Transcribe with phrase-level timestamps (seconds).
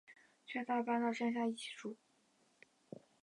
[0.47, 1.95] 劝他搬到乡下一起住